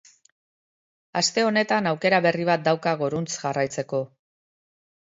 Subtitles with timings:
[1.21, 4.05] Aste honetan aukera berri bat dauka goruntz jarraitzeko.